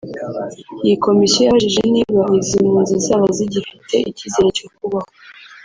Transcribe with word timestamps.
Iyi 0.85 0.95
Komisiyo 1.05 1.41
yabajijwe 1.43 1.85
niba 1.95 2.21
izi 2.39 2.57
mpunzi 2.67 2.95
zaba 3.05 3.27
zigifite 3.37 3.95
icyizere 4.09 4.49
cyo 4.57 4.67
kubaho 4.75 5.09